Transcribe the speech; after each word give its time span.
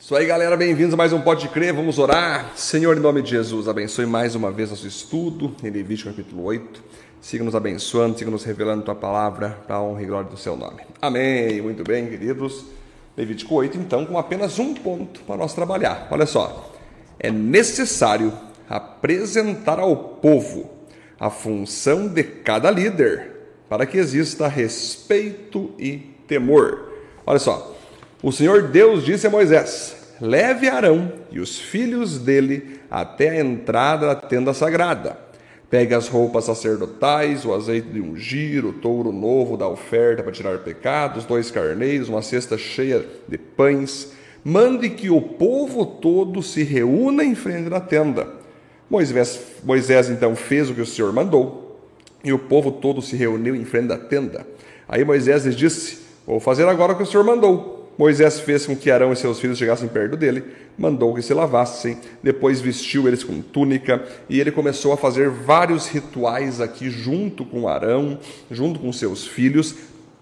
Isso 0.00 0.14
aí, 0.14 0.26
galera, 0.26 0.56
bem-vindos 0.56 0.94
a 0.94 0.96
mais 0.96 1.12
um 1.12 1.20
Pode 1.20 1.48
Crer, 1.48 1.74
vamos 1.74 1.98
orar. 1.98 2.52
Senhor, 2.54 2.96
em 2.96 3.00
nome 3.00 3.20
de 3.20 3.30
Jesus, 3.30 3.66
abençoe 3.66 4.06
mais 4.06 4.36
uma 4.36 4.52
vez 4.52 4.70
nosso 4.70 4.86
estudo 4.86 5.56
em 5.62 5.70
Levítico 5.70 6.08
capítulo 6.08 6.44
8. 6.44 6.84
Siga 7.20 7.42
nos 7.42 7.56
abençoando, 7.56 8.16
siga 8.16 8.30
nos 8.30 8.44
revelando 8.44 8.84
tua 8.84 8.94
palavra 8.94 9.58
para 9.66 9.74
a 9.74 9.82
honra 9.82 10.00
e 10.00 10.06
glória 10.06 10.30
do 10.30 10.36
seu 10.36 10.56
nome. 10.56 10.82
Amém. 11.02 11.60
Muito 11.60 11.82
bem, 11.82 12.06
queridos. 12.06 12.64
Levítico 13.16 13.56
8, 13.56 13.76
então, 13.76 14.06
com 14.06 14.16
apenas 14.16 14.60
um 14.60 14.72
ponto 14.72 15.20
para 15.22 15.36
nós 15.36 15.52
trabalhar. 15.52 16.06
Olha 16.12 16.26
só. 16.26 16.72
É 17.18 17.32
necessário 17.32 18.32
apresentar 18.70 19.80
ao 19.80 19.96
povo 19.96 20.70
a 21.18 21.28
função 21.28 22.06
de 22.06 22.22
cada 22.22 22.70
líder 22.70 23.32
para 23.68 23.84
que 23.84 23.98
exista 23.98 24.46
respeito 24.46 25.72
e 25.76 25.96
temor. 26.28 26.88
Olha 27.26 27.40
só. 27.40 27.77
O 28.20 28.32
Senhor 28.32 28.62
Deus 28.62 29.04
disse 29.04 29.26
a 29.26 29.30
Moisés: 29.30 29.96
Leve 30.20 30.68
Arão 30.68 31.12
e 31.30 31.38
os 31.38 31.58
filhos 31.58 32.18
dele 32.18 32.80
até 32.90 33.30
a 33.30 33.40
entrada 33.40 34.08
da 34.08 34.16
tenda 34.16 34.52
sagrada. 34.52 35.16
Pegue 35.70 35.94
as 35.94 36.08
roupas 36.08 36.44
sacerdotais, 36.44 37.44
o 37.44 37.54
azeite 37.54 37.88
de 37.88 38.00
ungir, 38.00 38.64
o 38.64 38.72
touro 38.72 39.12
novo 39.12 39.56
da 39.56 39.68
oferta 39.68 40.22
para 40.22 40.32
tirar 40.32 40.58
pecados, 40.58 41.26
dois 41.26 41.50
carneiros, 41.50 42.08
uma 42.08 42.22
cesta 42.22 42.58
cheia 42.58 43.04
de 43.28 43.38
pães. 43.38 44.12
Mande 44.42 44.88
que 44.88 45.10
o 45.10 45.20
povo 45.20 45.84
todo 45.84 46.42
se 46.42 46.64
reúna 46.64 47.22
em 47.22 47.34
frente 47.34 47.68
da 47.68 47.80
tenda. 47.80 48.26
Moisés, 48.90 49.40
Moisés 49.62 50.08
então 50.08 50.34
fez 50.34 50.70
o 50.70 50.74
que 50.74 50.80
o 50.80 50.86
Senhor 50.86 51.12
mandou, 51.12 51.78
e 52.24 52.32
o 52.32 52.38
povo 52.38 52.72
todo 52.72 53.02
se 53.02 53.14
reuniu 53.14 53.54
em 53.54 53.64
frente 53.64 53.88
da 53.88 53.98
tenda. 53.98 54.46
Aí 54.88 55.04
Moisés 55.04 55.44
lhes 55.44 55.54
disse: 55.54 55.98
Vou 56.26 56.40
fazer 56.40 56.66
agora 56.66 56.94
o 56.94 56.96
que 56.96 57.02
o 57.02 57.06
Senhor 57.06 57.22
mandou. 57.22 57.77
Moisés 57.98 58.38
fez 58.38 58.64
com 58.64 58.76
que 58.76 58.92
Arão 58.92 59.12
e 59.12 59.16
seus 59.16 59.40
filhos 59.40 59.58
chegassem 59.58 59.88
perto 59.88 60.16
dele, 60.16 60.44
mandou 60.78 61.12
que 61.12 61.20
se 61.20 61.34
lavassem, 61.34 61.98
depois 62.22 62.60
vestiu 62.60 63.08
eles 63.08 63.24
com 63.24 63.42
túnica 63.42 64.06
e 64.28 64.40
ele 64.40 64.52
começou 64.52 64.92
a 64.92 64.96
fazer 64.96 65.28
vários 65.28 65.88
rituais 65.88 66.60
aqui 66.60 66.88
junto 66.88 67.44
com 67.44 67.66
Arão, 67.66 68.20
junto 68.48 68.78
com 68.78 68.92
seus 68.92 69.26
filhos, 69.26 69.74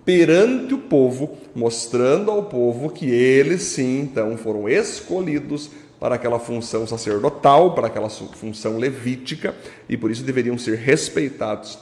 perante 0.06 0.72
o 0.72 0.78
povo, 0.78 1.36
mostrando 1.54 2.30
ao 2.30 2.44
povo 2.44 2.88
que 2.88 3.10
eles 3.10 3.62
sim, 3.62 4.00
então, 4.00 4.38
foram 4.38 4.66
escolhidos 4.66 5.70
para 6.00 6.14
aquela 6.14 6.38
função 6.38 6.86
sacerdotal, 6.86 7.74
para 7.74 7.88
aquela 7.88 8.08
função 8.08 8.78
levítica 8.78 9.54
e 9.88 9.96
por 9.96 10.10
isso 10.10 10.22
deveriam 10.22 10.56
ser 10.56 10.76
respeitados, 10.78 11.78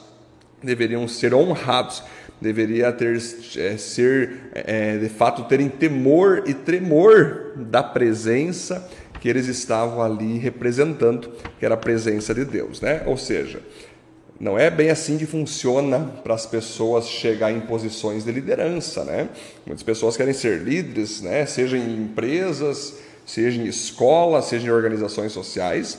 deveriam 0.65 1.07
ser 1.07 1.33
honrados 1.33 2.03
deveria 2.39 2.91
ter 2.91 3.15
é, 3.15 3.77
ser 3.77 4.49
é, 4.53 4.97
de 4.97 5.09
fato 5.09 5.43
terem 5.45 5.69
temor 5.69 6.43
e 6.45 6.53
tremor 6.53 7.53
da 7.55 7.81
presença 7.81 8.87
que 9.19 9.29
eles 9.29 9.47
estavam 9.47 10.01
ali 10.01 10.37
representando, 10.37 11.31
que 11.57 11.65
era 11.65 11.73
a 11.73 11.77
presença 11.77 12.33
de 12.33 12.45
Deus, 12.45 12.81
né? 12.81 13.01
Ou 13.05 13.17
seja, 13.17 13.59
não 14.39 14.59
é 14.59 14.69
bem 14.69 14.89
assim 14.89 15.17
que 15.17 15.25
funciona 15.25 15.99
para 16.23 16.35
as 16.35 16.45
pessoas 16.45 17.07
chegar 17.07 17.51
em 17.51 17.61
posições 17.61 18.25
de 18.25 18.31
liderança, 18.31 19.03
né? 19.03 19.29
Muitas 19.65 19.83
pessoas 19.83 20.17
querem 20.17 20.33
ser 20.33 20.59
líderes, 20.59 21.21
né? 21.21 21.45
Seja 21.45 21.77
em 21.77 22.03
empresas, 22.03 22.95
seja 23.25 23.59
em 23.59 23.65
escolas, 23.65 24.45
seja 24.45 24.67
em 24.67 24.71
organizações 24.71 25.31
sociais, 25.31 25.97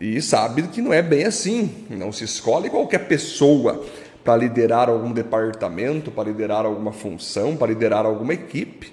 e 0.00 0.20
sabe 0.20 0.62
que 0.62 0.80
não 0.80 0.92
é 0.92 1.02
bem 1.02 1.24
assim. 1.24 1.86
Não 1.90 2.12
se 2.12 2.24
escolhe 2.24 2.70
qualquer 2.70 3.06
pessoa 3.06 3.84
para 4.24 4.36
liderar 4.36 4.88
algum 4.88 5.12
departamento, 5.12 6.10
para 6.10 6.28
liderar 6.28 6.66
alguma 6.66 6.92
função, 6.92 7.56
para 7.56 7.68
liderar 7.68 8.04
alguma 8.04 8.34
equipe. 8.34 8.92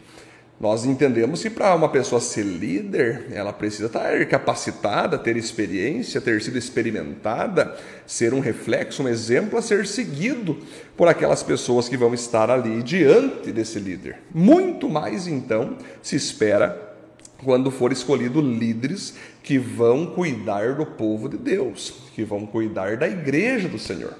Nós 0.57 0.85
entendemos 0.85 1.41
que 1.41 1.49
para 1.49 1.75
uma 1.75 1.89
pessoa 1.89 2.21
ser 2.21 2.43
líder, 2.43 3.27
ela 3.31 3.51
precisa 3.51 3.87
estar 3.87 4.25
capacitada, 4.25 5.17
ter 5.17 5.35
experiência, 5.35 6.21
ter 6.21 6.41
sido 6.41 6.57
experimentada, 6.57 7.75
ser 8.07 8.33
um 8.33 8.39
reflexo, 8.39 9.03
um 9.03 9.09
exemplo 9.09 9.59
a 9.59 9.61
ser 9.61 9.85
seguido 9.85 10.57
por 10.95 11.09
aquelas 11.09 11.43
pessoas 11.43 11.89
que 11.89 11.97
vão 11.97 12.13
estar 12.13 12.49
ali 12.49 12.81
diante 12.81 13.51
desse 13.51 13.79
líder. 13.79 14.19
Muito 14.33 14.87
mais 14.87 15.27
então 15.27 15.77
se 16.01 16.15
espera 16.15 16.94
quando 17.43 17.69
for 17.71 17.91
escolhido 17.91 18.41
líderes 18.41 19.15
que 19.43 19.57
vão 19.57 20.05
cuidar 20.05 20.75
do 20.75 20.85
povo 20.85 21.29
de 21.29 21.37
Deus, 21.37 21.93
que 22.13 22.23
vão 22.23 22.45
cuidar 22.45 22.97
da 22.97 23.07
igreja 23.07 23.67
do 23.67 23.77
Senhor. 23.77 24.13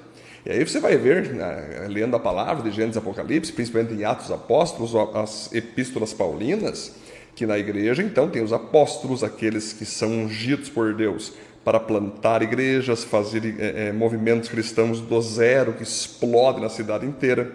E 0.44 0.50
aí 0.50 0.64
você 0.64 0.78
vai 0.78 0.96
ver, 0.96 1.34
né, 1.34 1.86
lendo 1.88 2.14
a 2.14 2.20
palavra 2.20 2.62
de 2.62 2.74
Gênesis 2.74 2.96
Apocalipse, 2.96 3.52
principalmente 3.52 3.94
em 3.94 4.04
Atos 4.04 4.30
Apóstolos, 4.30 4.94
as 5.14 5.52
epístolas 5.52 6.14
paulinas, 6.14 6.94
que 7.34 7.44
na 7.44 7.58
igreja 7.58 8.02
então 8.02 8.30
tem 8.30 8.42
os 8.42 8.52
apóstolos, 8.52 9.24
aqueles 9.24 9.72
que 9.72 9.84
são 9.84 10.08
ungidos 10.08 10.70
por 10.70 10.94
Deus 10.94 11.32
para 11.64 11.80
plantar 11.80 12.42
igrejas, 12.42 13.02
fazer 13.02 13.56
é, 13.58 13.88
é, 13.88 13.92
movimentos 13.92 14.48
cristãos 14.48 15.00
do 15.00 15.20
zero 15.20 15.72
que 15.72 15.82
explodem 15.82 16.62
na 16.62 16.68
cidade 16.68 17.04
inteira. 17.04 17.50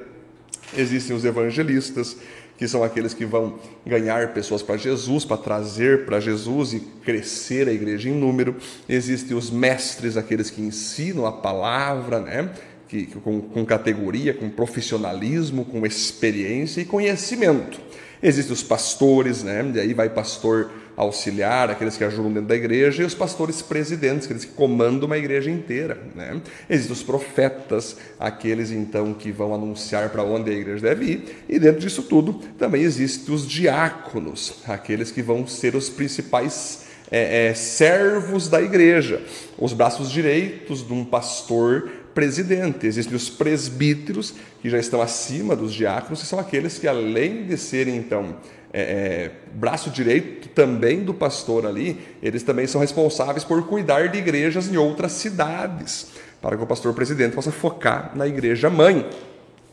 Existem 0.76 1.16
os 1.16 1.24
evangelistas, 1.24 2.18
que 2.62 2.68
são 2.68 2.84
aqueles 2.84 3.12
que 3.12 3.26
vão 3.26 3.56
ganhar 3.84 4.36
pessoas 4.36 4.62
para 4.62 4.78
Jesus, 4.78 5.26
para 5.26 5.36
trazer 5.36 6.06
para 6.06 6.20
Jesus 6.20 6.74
e 6.74 6.80
crescer 6.80 7.68
a 7.68 7.74
igreja 7.74 8.08
em 8.08 8.14
número. 8.14 8.56
Existem 8.88 9.36
os 9.36 9.50
mestres, 9.50 10.16
aqueles 10.16 10.52
que 10.52 10.62
ensinam 10.62 11.26
a 11.26 11.32
palavra, 11.32 12.20
né? 12.20 12.52
que, 12.88 13.08
com, 13.08 13.42
com 13.42 13.66
categoria, 13.66 14.32
com 14.32 14.48
profissionalismo, 14.48 15.66
com 15.66 15.84
experiência 15.88 16.82
e 16.82 16.86
conhecimento. 16.86 17.82
Existem 18.22 18.54
os 18.54 18.62
pastores, 18.62 19.42
né? 19.42 19.72
E 19.74 19.80
aí 19.80 19.94
vai 19.96 20.10
pastor 20.10 20.70
auxiliar, 20.96 21.70
aqueles 21.70 21.98
que 21.98 22.04
ajudam 22.04 22.32
dentro 22.32 22.50
da 22.50 22.56
igreja, 22.56 23.04
e 23.04 23.06
os 23.06 23.14
pastores 23.14 23.62
presidentes, 23.62 24.26
aqueles 24.26 24.46
que 24.46 24.54
comandam 24.54 25.08
uma 25.08 25.18
igreja 25.18 25.50
inteira. 25.50 25.98
Né? 26.16 26.42
Existem 26.70 26.94
os 26.94 27.04
profetas, 27.04 27.98
aqueles 28.20 28.72
então 28.72 29.14
que 29.14 29.32
vão 29.32 29.54
anunciar 29.54 30.10
para 30.10 30.24
onde 30.24 30.52
a 30.52 30.54
igreja 30.54 30.82
deve 30.82 31.06
ir, 31.06 31.46
e 31.48 31.60
dentro 31.60 31.82
disso 31.82 32.04
tudo 32.04 32.34
também 32.58 32.84
existem 32.84 33.34
os 33.34 33.48
diáconos, 33.48 34.62
aqueles 34.68 35.12
que 35.12 35.22
vão 35.22 35.48
ser 35.48 35.76
os 35.76 35.90
principais 35.90 36.86
é, 37.12 37.48
é, 37.48 37.54
servos 37.54 38.48
da 38.48 38.62
igreja, 38.62 39.22
os 39.58 39.74
braços 39.74 40.10
direitos 40.10 40.86
de 40.86 40.94
um 40.94 41.04
pastor 41.04 41.90
presidente. 42.14 42.88
Existem 42.88 43.16
os 43.16 43.30
presbíteros, 43.30 44.34
que 44.62 44.70
já 44.70 44.78
estão 44.78 45.02
acima 45.02 45.56
dos 45.56 45.74
diáconos, 45.74 46.22
que 46.22 46.28
são 46.28 46.40
aqueles 46.40 46.78
que, 46.78 46.88
além 46.88 47.46
de 47.46 47.58
serem, 47.58 47.96
então, 47.98 48.36
é, 48.74 48.82
é, 48.82 49.32
braço 49.54 49.90
direito 49.90 50.48
também 50.50 51.04
do 51.04 51.14
pastor 51.14 51.66
ali, 51.66 52.00
eles 52.24 52.44
também 52.44 52.68
são 52.68 52.80
responsáveis 52.80 53.44
por 53.44 53.68
cuidar 53.68 54.08
de 54.08 54.18
igrejas 54.18 54.72
em 54.72 54.78
outras 54.78 55.12
cidades, 55.14 56.08
para 56.42 56.56
que 56.56 56.64
o 56.64 56.68
pastor 56.68 56.94
presidente 56.94 57.36
possa 57.36 57.52
focar 57.52 58.12
na 58.16 58.28
igreja 58.28 58.70
mãe. 58.70 59.06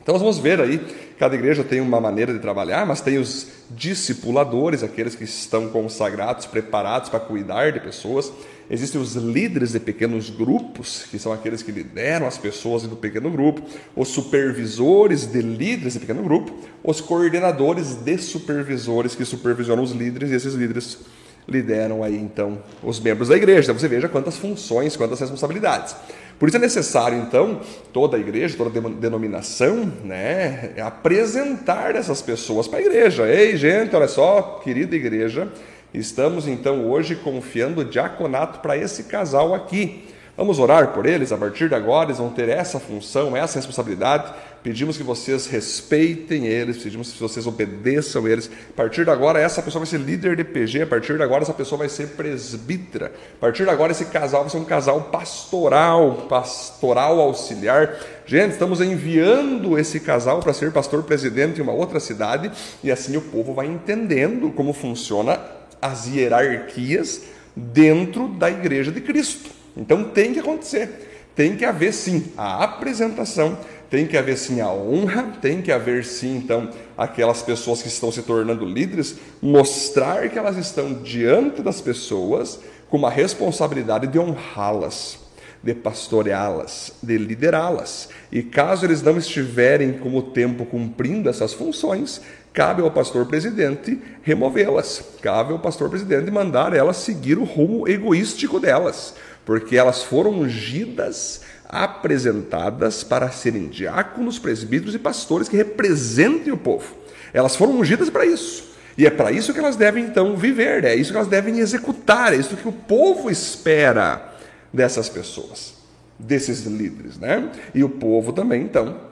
Então 0.08 0.14
nós 0.14 0.22
vamos 0.22 0.38
ver 0.38 0.58
aí, 0.58 0.80
cada 1.18 1.34
igreja 1.34 1.62
tem 1.62 1.82
uma 1.82 2.00
maneira 2.00 2.32
de 2.32 2.38
trabalhar, 2.38 2.86
mas 2.86 3.02
tem 3.02 3.18
os 3.18 3.48
discipuladores, 3.68 4.82
aqueles 4.82 5.14
que 5.14 5.24
estão 5.24 5.68
consagrados, 5.68 6.46
preparados 6.46 7.10
para 7.10 7.20
cuidar 7.20 7.72
de 7.72 7.78
pessoas. 7.78 8.32
Existem 8.70 8.98
os 8.98 9.16
líderes 9.16 9.72
de 9.72 9.80
pequenos 9.80 10.30
grupos, 10.30 11.04
que 11.10 11.18
são 11.18 11.30
aqueles 11.30 11.62
que 11.62 11.70
lideram 11.70 12.26
as 12.26 12.38
pessoas 12.38 12.84
do 12.84 12.96
pequeno 12.96 13.30
grupo, 13.30 13.60
os 13.94 14.08
supervisores 14.08 15.26
de 15.26 15.42
líderes 15.42 15.92
de 15.92 16.00
pequeno 16.00 16.22
grupo, 16.22 16.54
os 16.82 17.02
coordenadores 17.02 17.96
de 17.96 18.16
supervisores 18.16 19.14
que 19.14 19.26
supervisionam 19.26 19.84
os 19.84 19.92
líderes, 19.92 20.30
e 20.30 20.36
esses 20.36 20.54
líderes 20.54 21.00
lideram 21.46 22.02
aí 22.02 22.16
então 22.16 22.62
os 22.82 22.98
membros 23.00 23.28
da 23.28 23.36
igreja. 23.36 23.70
Então 23.70 23.78
você 23.78 23.88
veja 23.88 24.08
quantas 24.08 24.36
funções, 24.36 24.96
quantas 24.96 25.20
responsabilidades. 25.20 25.94
Por 26.38 26.48
isso 26.48 26.56
é 26.56 26.60
necessário, 26.60 27.18
então, 27.18 27.60
toda 27.92 28.16
a 28.16 28.20
igreja, 28.20 28.56
toda 28.56 28.78
a 28.78 28.90
denominação, 28.92 29.92
né, 30.04 30.70
apresentar 30.80 31.96
essas 31.96 32.22
pessoas 32.22 32.68
para 32.68 32.78
a 32.78 32.82
igreja. 32.82 33.26
Ei, 33.26 33.56
gente, 33.56 33.96
olha 33.96 34.06
só, 34.06 34.60
querida 34.62 34.94
igreja, 34.94 35.48
estamos 35.92 36.46
então 36.46 36.88
hoje 36.88 37.16
confiando 37.16 37.80
o 37.80 37.84
diaconato 37.84 38.60
para 38.60 38.76
esse 38.76 39.04
casal 39.04 39.52
aqui. 39.52 40.08
Vamos 40.36 40.60
orar 40.60 40.92
por 40.92 41.06
eles 41.06 41.32
a 41.32 41.36
partir 41.36 41.68
de 41.68 41.74
agora, 41.74 42.06
eles 42.06 42.18
vão 42.18 42.30
ter 42.30 42.48
essa 42.48 42.78
função, 42.78 43.36
essa 43.36 43.58
responsabilidade. 43.58 44.32
Pedimos 44.62 44.96
que 44.96 45.02
vocês 45.02 45.46
respeitem 45.46 46.46
eles, 46.46 46.78
pedimos 46.78 47.12
que 47.12 47.20
vocês 47.20 47.46
obedeçam 47.46 48.26
eles. 48.26 48.50
A 48.70 48.76
partir 48.76 49.04
de 49.04 49.10
agora, 49.10 49.40
essa 49.40 49.62
pessoa 49.62 49.84
vai 49.84 49.90
ser 49.90 49.98
líder 49.98 50.36
de 50.36 50.44
PG, 50.44 50.82
a 50.82 50.86
partir 50.86 51.16
de 51.16 51.22
agora, 51.22 51.42
essa 51.42 51.54
pessoa 51.54 51.78
vai 51.78 51.88
ser 51.88 52.08
presbítera. 52.08 53.12
A 53.36 53.40
partir 53.40 53.64
de 53.64 53.70
agora, 53.70 53.92
esse 53.92 54.06
casal 54.06 54.42
vai 54.42 54.50
ser 54.50 54.58
um 54.58 54.64
casal 54.64 55.02
pastoral, 55.02 56.26
pastoral 56.28 57.20
auxiliar. 57.20 57.96
Gente, 58.26 58.52
estamos 58.52 58.80
enviando 58.80 59.78
esse 59.78 60.00
casal 60.00 60.40
para 60.40 60.52
ser 60.52 60.72
pastor 60.72 61.02
presidente 61.04 61.60
em 61.60 61.62
uma 61.62 61.72
outra 61.72 62.00
cidade, 62.00 62.50
e 62.82 62.90
assim 62.90 63.16
o 63.16 63.22
povo 63.22 63.54
vai 63.54 63.66
entendendo 63.66 64.50
como 64.50 64.72
funciona 64.72 65.40
as 65.80 66.06
hierarquias 66.06 67.22
dentro 67.54 68.28
da 68.28 68.50
igreja 68.50 68.90
de 68.90 69.00
Cristo. 69.00 69.50
Então 69.76 70.04
tem 70.04 70.32
que 70.32 70.40
acontecer, 70.40 71.30
tem 71.34 71.56
que 71.56 71.64
haver 71.64 71.92
sim 71.92 72.32
a 72.36 72.64
apresentação 72.64 73.56
tem 73.90 74.06
que 74.06 74.16
haver 74.16 74.36
sim 74.36 74.60
a 74.60 74.70
honra, 74.70 75.32
tem 75.40 75.62
que 75.62 75.72
haver 75.72 76.04
sim, 76.04 76.36
então, 76.36 76.70
aquelas 76.96 77.42
pessoas 77.42 77.82
que 77.82 77.88
estão 77.88 78.12
se 78.12 78.22
tornando 78.22 78.64
líderes, 78.64 79.16
mostrar 79.40 80.28
que 80.28 80.38
elas 80.38 80.56
estão 80.56 80.94
diante 80.94 81.62
das 81.62 81.80
pessoas 81.80 82.60
com 82.90 82.96
uma 82.96 83.10
responsabilidade 83.10 84.06
de 84.06 84.18
honrá-las, 84.18 85.18
de 85.62 85.74
pastoreá-las, 85.74 86.92
de 87.02 87.18
liderá-las. 87.18 88.08
E 88.30 88.42
caso 88.42 88.84
eles 88.84 89.02
não 89.02 89.16
estiverem 89.18 89.94
com 89.94 90.16
o 90.16 90.22
tempo 90.22 90.64
cumprindo 90.64 91.28
essas 91.28 91.52
funções, 91.52 92.20
cabe 92.52 92.82
ao 92.82 92.90
pastor 92.90 93.26
presidente 93.26 94.00
removê-las. 94.22 95.02
Cabe 95.22 95.52
ao 95.52 95.58
pastor 95.58 95.88
presidente 95.88 96.30
mandar 96.30 96.74
elas 96.74 96.96
seguir 96.98 97.38
o 97.38 97.44
rumo 97.44 97.88
egoístico 97.88 98.60
delas, 98.60 99.14
porque 99.44 99.76
elas 99.76 100.02
foram 100.02 100.32
ungidas, 100.32 101.42
apresentadas 101.68 103.04
para 103.04 103.30
serem 103.30 103.68
diáconos, 103.68 104.38
presbíteros 104.38 104.94
e 104.94 104.98
pastores 104.98 105.48
que 105.48 105.56
representem 105.56 106.52
o 106.52 106.56
povo. 106.56 106.94
Elas 107.32 107.54
foram 107.54 107.78
ungidas 107.78 108.08
para 108.08 108.24
isso. 108.24 108.68
E 108.96 109.06
é 109.06 109.10
para 109.10 109.30
isso 109.30 109.52
que 109.52 109.58
elas 109.60 109.76
devem 109.76 110.04
então 110.04 110.36
viver, 110.36 110.84
é 110.84 110.94
isso 110.94 111.12
que 111.12 111.16
elas 111.16 111.28
devem 111.28 111.58
executar, 111.58 112.32
é 112.32 112.36
isso 112.36 112.56
que 112.56 112.66
o 112.66 112.72
povo 112.72 113.30
espera 113.30 114.34
dessas 114.72 115.08
pessoas, 115.08 115.74
desses 116.18 116.64
líderes, 116.64 117.16
né? 117.16 117.48
E 117.72 117.84
o 117.84 117.88
povo 117.88 118.32
também 118.32 118.62
então 118.62 119.08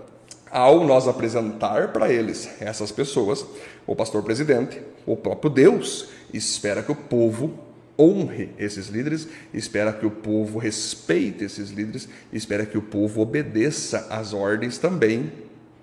ao 0.50 0.84
nós 0.84 1.06
apresentar 1.06 1.92
para 1.92 2.12
eles 2.12 2.48
essas 2.60 2.90
pessoas, 2.90 3.44
o 3.86 3.94
pastor 3.94 4.22
presidente, 4.22 4.80
o 5.04 5.16
próprio 5.16 5.50
Deus, 5.50 6.08
espera 6.32 6.82
que 6.82 6.90
o 6.90 6.96
povo 6.96 7.65
honre 7.98 8.50
esses 8.58 8.88
líderes, 8.88 9.26
espera 9.52 9.92
que 9.92 10.06
o 10.06 10.10
povo 10.10 10.58
respeite 10.58 11.44
esses 11.44 11.70
líderes, 11.70 12.08
espera 12.32 12.66
que 12.66 12.76
o 12.76 12.82
povo 12.82 13.20
obedeça 13.20 14.06
às 14.10 14.32
ordens 14.32 14.78
também 14.78 15.32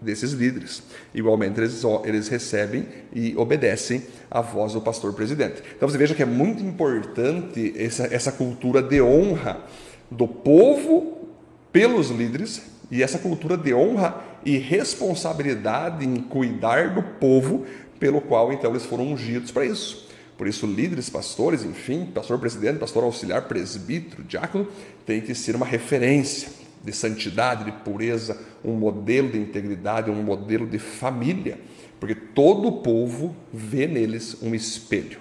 desses 0.04 0.32
líderes. 0.32 0.84
Igualmente, 1.14 1.60
eles, 1.60 1.82
eles 2.04 2.28
recebem 2.28 2.86
e 3.14 3.36
obedecem 3.38 4.04
à 4.30 4.42
voz 4.42 4.74
do 4.74 4.82
pastor 4.82 5.14
presidente. 5.14 5.64
Então 5.76 5.88
você 5.88 5.98
veja 5.98 6.14
que 6.14 6.22
é 6.22 6.26
muito 6.26 6.62
importante 6.62 7.74
essa, 7.78 8.14
essa 8.14 8.32
cultura 8.32 8.82
de 8.82 9.02
honra 9.02 9.62
do 10.12 10.28
povo 10.28 11.30
pelos 11.72 12.10
líderes 12.10 12.62
e 12.92 13.02
essa 13.02 13.18
cultura 13.18 13.58
de 13.58 13.74
honra 13.74 14.22
e 14.46 14.58
responsabilidade 14.58 16.06
em 16.06 16.18
cuidar 16.18 16.94
do 16.94 17.02
povo 17.02 17.66
pelo 18.00 18.22
qual 18.22 18.52
então 18.52 18.72
eles 18.72 18.86
foram 18.86 19.14
ungidos 19.14 19.50
para 19.50 19.66
isso. 19.66 20.08
Por 20.38 20.48
isso, 20.48 20.66
líderes, 20.66 21.10
pastores, 21.10 21.64
enfim, 21.64 22.06
pastor 22.06 22.40
presidente, 22.40 22.80
pastor 22.80 23.04
auxiliar, 23.04 23.44
presbítero, 23.44 24.24
diácono, 24.24 24.68
tem 25.06 25.22
que 25.22 25.36
ser 25.36 25.56
uma 25.56 25.66
referência 25.66 26.50
de 26.84 26.92
santidade, 26.92 27.64
de 27.64 27.72
pureza, 27.72 28.38
um 28.64 28.74
modelo 28.74 29.30
de 29.30 29.38
integridade, 29.38 30.10
um 30.10 30.22
modelo 30.22 30.68
de 30.68 30.80
família, 30.80 31.60
porque 32.00 32.16
todo 32.16 32.68
o 32.68 32.82
povo 32.82 33.36
vê 33.54 33.88
neles 33.88 34.38
um 34.42 34.54
espelho, 34.54 35.20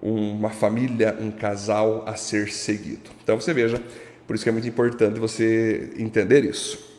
uma 0.00 0.50
família, 0.50 1.16
um 1.20 1.30
casal 1.30 2.04
a 2.06 2.16
ser 2.16 2.50
seguido. 2.50 3.10
Então 3.22 3.38
você 3.38 3.52
veja, 3.52 3.82
por 4.26 4.34
isso 4.34 4.44
que 4.44 4.48
é 4.48 4.52
muito 4.52 4.68
importante 4.68 5.20
você 5.20 5.92
entender 5.98 6.44
isso. 6.44 6.93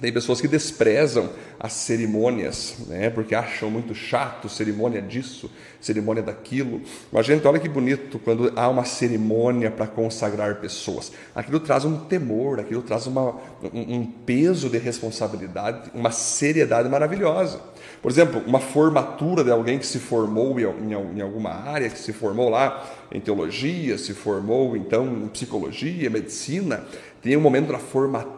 Tem 0.00 0.12
pessoas 0.12 0.40
que 0.40 0.46
desprezam 0.46 1.30
as 1.58 1.72
cerimônias, 1.72 2.76
né, 2.86 3.10
porque 3.10 3.34
acham 3.34 3.68
muito 3.68 3.94
chato 3.94 4.48
cerimônia 4.48 5.02
disso, 5.02 5.50
cerimônia 5.80 6.22
daquilo. 6.22 6.80
Mas, 7.10 7.26
gente, 7.26 7.46
olha 7.46 7.58
que 7.58 7.68
bonito 7.68 8.18
quando 8.20 8.52
há 8.54 8.68
uma 8.68 8.84
cerimônia 8.84 9.70
para 9.70 9.88
consagrar 9.88 10.56
pessoas. 10.56 11.10
Aquilo 11.34 11.58
traz 11.58 11.84
um 11.84 11.96
temor, 12.04 12.60
aquilo 12.60 12.82
traz 12.82 13.08
uma, 13.08 13.34
um, 13.72 13.96
um 13.96 14.06
peso 14.06 14.68
de 14.68 14.78
responsabilidade, 14.78 15.90
uma 15.92 16.12
seriedade 16.12 16.88
maravilhosa. 16.88 17.60
Por 18.00 18.10
exemplo, 18.10 18.40
uma 18.46 18.60
formatura 18.60 19.42
de 19.42 19.50
alguém 19.50 19.78
que 19.78 19.86
se 19.86 19.98
formou 19.98 20.58
em, 20.60 21.20
alguma 21.20 21.50
área, 21.50 21.90
que 21.90 21.98
se 21.98 22.12
formou 22.12 22.48
lá 22.48 22.88
em 23.10 23.20
teologia, 23.20 23.98
se 23.98 24.14
formou 24.14 24.76
então 24.76 25.06
em 25.24 25.28
psicologia, 25.28 26.08
medicina, 26.08 26.84
tem 27.20 27.36
um 27.36 27.40
momento 27.40 27.72
da 27.72 27.78
formatura, 27.78 28.37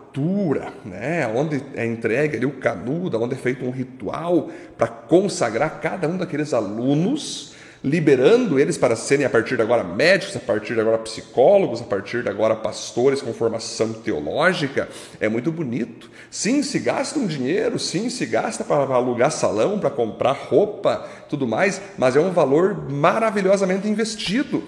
né, 0.84 1.26
onde 1.34 1.62
é 1.74 1.86
entregue 1.86 2.36
ali 2.36 2.46
o 2.46 2.52
canudo, 2.52 3.22
onde 3.22 3.34
é 3.34 3.38
feito 3.38 3.64
um 3.64 3.70
ritual 3.70 4.48
para 4.76 4.88
consagrar 4.88 5.80
cada 5.80 6.08
um 6.08 6.16
daqueles 6.16 6.52
alunos, 6.52 7.54
liberando 7.82 8.58
eles 8.58 8.76
para 8.76 8.96
serem 8.96 9.24
a 9.24 9.30
partir 9.30 9.56
de 9.56 9.62
agora 9.62 9.84
médicos, 9.84 10.36
a 10.36 10.40
partir 10.40 10.74
de 10.74 10.80
agora 10.80 10.98
psicólogos, 10.98 11.80
a 11.80 11.84
partir 11.84 12.22
de 12.22 12.28
agora 12.28 12.54
pastores 12.56 13.22
com 13.22 13.32
formação 13.32 13.92
teológica. 13.92 14.88
É 15.20 15.28
muito 15.28 15.50
bonito. 15.50 16.10
Sim, 16.30 16.62
se 16.62 16.78
gasta 16.78 17.18
um 17.18 17.26
dinheiro, 17.26 17.78
sim, 17.78 18.10
se 18.10 18.26
gasta 18.26 18.64
para 18.64 18.94
alugar 18.94 19.30
salão, 19.30 19.78
para 19.78 19.90
comprar 19.90 20.32
roupa, 20.32 21.08
tudo 21.28 21.46
mais, 21.46 21.80
mas 21.96 22.16
é 22.16 22.20
um 22.20 22.32
valor 22.32 22.90
maravilhosamente 22.90 23.88
investido. 23.88 24.62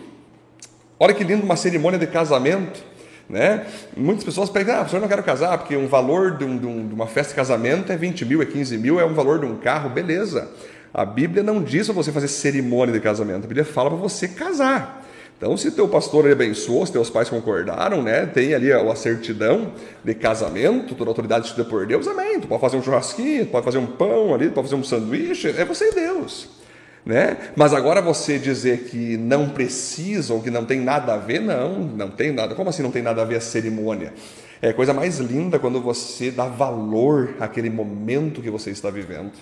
Olha 0.99 1.13
que 1.13 1.25
lindo 1.25 1.43
uma 1.43 1.57
cerimônia 1.57 1.99
de 1.99 2.07
casamento 2.07 2.92
né? 3.33 3.67
Muitas 3.97 4.23
pessoas 4.23 4.51
pensam, 4.51 4.75
ah, 4.75 4.87
eu 4.93 5.01
não 5.01 5.09
quero 5.09 5.23
casar, 5.23 5.57
porque 5.57 5.75
um 5.75 5.89
valor 5.89 6.37
de, 6.37 6.45
um, 6.45 6.59
de, 6.59 6.95
uma 6.95 7.07
festa 7.07 7.31
de 7.31 7.37
casamento 7.37 7.91
é 7.91 7.97
20 7.97 8.27
mil, 8.27 8.43
é 8.43 8.45
15 8.45 8.77
mil, 8.77 9.01
é 9.01 9.07
um 9.07 9.15
valor 9.15 9.41
de 9.41 9.47
um 9.47 9.57
carro, 9.57 9.89
beleza. 9.89 10.51
A 10.93 11.07
Bíblia 11.07 11.43
não 11.43 11.63
diz 11.63 11.87
para 11.87 11.95
você 11.95 12.13
fazer 12.13 12.29
cerimônia 12.29 12.93
de 12.93 13.01
casamento, 13.01 13.45
a 13.45 13.49
Bíblia 13.49 13.65
fala 13.65 13.89
para 13.89 13.99
você 13.99 14.29
casar. 14.29 15.03
Então, 15.39 15.57
se 15.57 15.71
teu 15.71 15.89
pastor 15.89 16.31
abençoou, 16.31 16.85
se 16.87 16.93
teus 16.93 17.09
pais 17.09 17.31
concordaram, 17.31 18.03
né, 18.03 18.27
tem 18.27 18.55
ali 18.55 18.71
a, 18.71 18.95
certidão 18.95 19.73
de 20.05 20.15
casamento, 20.15 20.95
toda 20.95 21.11
autoridade 21.11 21.47
estudada 21.47 21.71
por 21.71 21.87
Deus, 21.87 22.07
amém. 22.07 22.39
Tu 22.39 22.47
pode 22.47 22.61
fazer 22.61 22.77
um 22.77 22.83
churrasquinho, 22.83 23.47
tu 23.47 23.51
pode 23.51 23.65
fazer 23.65 23.79
um 23.79 23.87
pão 23.87 24.35
ali, 24.35 24.49
tu 24.49 24.53
pode 24.53 24.69
fazer 24.69 24.81
um 24.81 24.85
sanduíche, 24.85 25.49
é 25.49 25.65
você 25.65 25.89
e 25.89 25.95
Deus. 25.95 26.62
Né? 27.05 27.37
Mas 27.57 27.75
agora 27.75 28.01
você 28.01 28.39
dizer 28.39 28.85
que 28.85 29.17
não 29.17 29.49
precisa 29.49 30.33
ou 30.33 30.41
que 30.41 30.51
não 30.51 30.65
tem 30.65 30.81
nada 30.81 31.15
a 31.15 31.17
ver, 31.17 31.41
não, 31.41 31.81
não 31.81 32.09
tem 32.09 32.33
nada. 32.33 32.55
Como 32.55 32.71
assim 32.71 32.83
não 32.83 32.93
tem 32.93 33.03
nada 33.03 33.23
a 33.23 33.25
ver 33.25 33.37
a 33.37 33.41
cerimônia? 33.41 34.13
É 34.61 34.73
coisa 34.73 34.95
mais 34.95 35.19
linda 35.19 35.59
quando 35.59 35.81
você 35.81 36.31
dá 36.31 36.47
valor 36.47 37.35
àquele 37.41 37.69
momento 37.69 38.41
que 38.41 38.51
você 38.51 38.71
está 38.71 38.89
vivendo. 38.89 39.33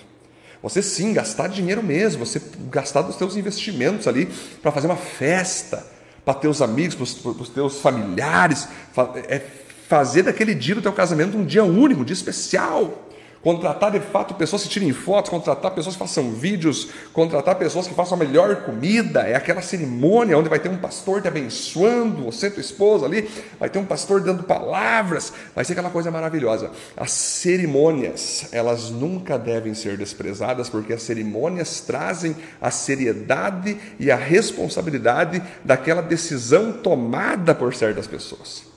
Você 0.63 0.81
sim, 0.81 1.13
gastar 1.13 1.47
dinheiro 1.47 1.83
mesmo, 1.83 2.25
você 2.25 2.41
gastar 2.71 3.03
dos 3.03 3.15
seus 3.15 3.35
investimentos 3.35 4.07
ali 4.07 4.27
para 4.61 4.71
fazer 4.71 4.87
uma 4.87 4.95
festa 4.95 5.85
para 6.25 6.33
teus 6.35 6.61
amigos, 6.61 6.95
para 6.95 7.31
os 7.31 7.49
teus 7.49 7.79
familiares, 7.79 8.67
é 9.27 9.41
fazer 9.87 10.23
daquele 10.23 10.55
dia 10.55 10.75
do 10.75 10.81
teu 10.81 10.93
casamento 10.93 11.37
um 11.37 11.45
dia 11.45 11.63
único, 11.63 12.01
um 12.01 12.03
dia 12.05 12.13
especial 12.13 13.10
contratar 13.43 13.91
de 13.91 13.99
fato 13.99 14.33
pessoas 14.35 14.63
que 14.63 14.69
tirem 14.69 14.93
fotos, 14.93 15.29
contratar 15.29 15.71
pessoas 15.71 15.95
que 15.95 15.99
façam 15.99 16.31
vídeos, 16.31 16.89
contratar 17.11 17.55
pessoas 17.55 17.87
que 17.87 17.93
façam 17.93 18.15
a 18.15 18.19
melhor 18.19 18.63
comida, 18.63 19.21
é 19.21 19.35
aquela 19.35 19.61
cerimônia 19.61 20.37
onde 20.37 20.49
vai 20.49 20.59
ter 20.59 20.69
um 20.69 20.77
pastor 20.77 21.21
te 21.21 21.27
abençoando, 21.27 22.23
você 22.23 22.49
tua 22.49 22.61
esposa 22.61 23.05
ali, 23.05 23.29
vai 23.59 23.69
ter 23.69 23.79
um 23.79 23.85
pastor 23.85 24.21
dando 24.21 24.43
palavras, 24.43 25.33
vai 25.55 25.65
ser 25.65 25.73
aquela 25.73 25.89
coisa 25.89 26.11
maravilhosa. 26.11 26.71
As 26.95 27.11
cerimônias, 27.11 28.47
elas 28.51 28.89
nunca 28.89 29.37
devem 29.37 29.73
ser 29.73 29.97
desprezadas, 29.97 30.69
porque 30.69 30.93
as 30.93 31.01
cerimônias 31.01 31.81
trazem 31.81 32.35
a 32.61 32.69
seriedade 32.69 33.77
e 33.99 34.11
a 34.11 34.15
responsabilidade 34.15 35.41
daquela 35.63 36.01
decisão 36.01 36.71
tomada 36.71 37.55
por 37.55 37.73
certas 37.73 38.07
pessoas. 38.07 38.71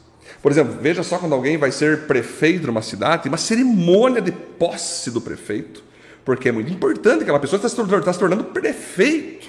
Por 0.45 0.53
exemplo, 0.53 0.77
veja 0.79 1.03
só 1.03 1.17
quando 1.17 1.35
alguém 1.35 1.57
vai 1.57 1.73
ser 1.73 2.03
prefeito 2.03 2.65
de 2.65 2.71
uma 2.71 2.83
cidade, 2.83 3.29
uma 3.29 3.39
cerimônia 3.39 4.21
de 4.21 4.31
posse 4.59 5.11
do 5.11 5.21
prefeito, 5.21 5.83
porque 6.25 6.49
é 6.49 6.53
muito 6.53 6.73
importante, 6.73 7.23
aquela 7.23 7.39
pessoa 7.41 7.59
está 7.59 7.69
se, 7.69 7.75
se 7.77 8.19
tornando 8.19 8.45
prefeito. 8.45 9.47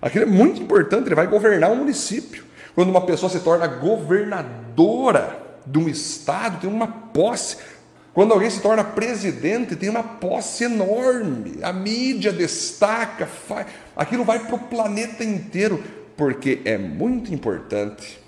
Aquilo 0.00 0.24
é 0.24 0.28
muito 0.28 0.62
importante, 0.62 1.08
ele 1.08 1.14
vai 1.14 1.26
governar 1.26 1.70
um 1.70 1.76
município. 1.76 2.44
Quando 2.74 2.90
uma 2.90 3.00
pessoa 3.00 3.30
se 3.30 3.40
torna 3.40 3.66
governadora 3.66 5.38
de 5.66 5.78
um 5.78 5.88
estado, 5.88 6.60
tem 6.60 6.70
uma 6.70 6.86
posse. 6.86 7.56
Quando 8.12 8.32
alguém 8.32 8.48
se 8.48 8.60
torna 8.60 8.84
presidente, 8.84 9.76
tem 9.76 9.88
uma 9.88 10.02
posse 10.02 10.64
enorme. 10.64 11.58
A 11.62 11.72
mídia 11.72 12.32
destaca, 12.32 13.26
faz... 13.26 13.66
aquilo 13.94 14.24
vai 14.24 14.40
para 14.40 14.54
o 14.54 14.58
planeta 14.58 15.24
inteiro, 15.24 15.82
porque 16.16 16.60
é 16.64 16.78
muito 16.78 17.32
importante 17.32 18.18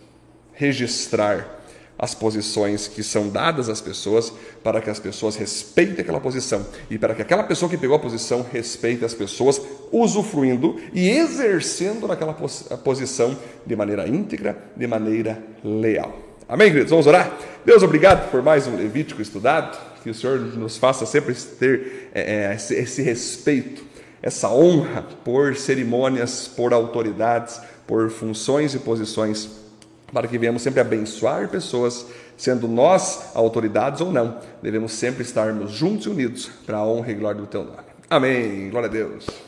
registrar 0.53 1.58
as 1.99 2.14
posições 2.14 2.87
que 2.87 3.02
são 3.02 3.28
dadas 3.28 3.69
às 3.69 3.81
pessoas, 3.81 4.33
para 4.62 4.81
que 4.81 4.88
as 4.88 5.00
pessoas 5.00 5.35
respeitem 5.35 6.00
aquela 6.00 6.21
posição 6.21 6.64
e 6.88 6.97
para 6.97 7.14
que 7.14 7.23
aquela 7.23 7.43
pessoa 7.43 7.69
que 7.69 7.76
pegou 7.76 7.97
a 7.97 7.99
posição 7.99 8.47
respeite 8.52 9.05
as 9.05 9.14
pessoas, 9.14 9.61
usufruindo 9.90 10.76
e 10.95 11.11
exercendo 11.11 12.07
naquela 12.07 12.33
posição 12.33 13.37
de 13.67 13.75
maneira 13.75 14.07
íntegra, 14.07 14.57
de 14.76 14.87
maneira 14.87 15.43
leal. 15.64 16.17
Amém, 16.49 16.69
queridos? 16.69 16.90
Vamos 16.90 17.07
orar? 17.07 17.37
Deus, 17.67 17.83
obrigado 17.83 18.31
por 18.31 18.43
mais 18.43 18.67
um 18.67 18.76
Levítico 18.76 19.21
estudado, 19.21 19.76
que 20.02 20.09
o 20.09 20.14
Senhor 20.14 20.38
nos 20.38 20.76
faça 20.76 21.05
sempre 21.05 21.35
ter 21.35 22.11
é, 22.14 22.47
é 22.47 22.55
esse, 22.55 22.75
esse 22.75 23.02
respeito, 23.02 23.83
essa 24.23 24.49
honra 24.49 25.05
por 25.25 25.57
cerimônias, 25.57 26.49
por 26.49 26.73
autoridades, 26.73 27.61
por 27.87 28.09
funções 28.09 28.75
e 28.75 28.78
posições 28.78 29.68
para 30.12 30.27
que 30.27 30.38
venhamos 30.38 30.62
sempre 30.62 30.81
abençoar 30.81 31.49
pessoas, 31.49 32.07
sendo 32.37 32.67
nós 32.69 33.31
autoridades 33.35 34.00
ou 34.00 34.12
não. 34.12 34.38
Devemos 34.62 34.93
sempre 34.93 35.23
estarmos 35.23 35.71
juntos 35.71 36.07
e 36.07 36.11
unidos 36.11 36.50
para 36.67 36.79
a 36.79 36.87
honra 36.87 37.11
e 37.11 37.15
glória 37.15 37.41
do 37.41 37.47
teu 37.47 37.65
nome. 37.65 37.88
Amém. 38.09 38.71
Glória 38.71 38.88
a 38.88 38.93
Deus. 38.93 39.48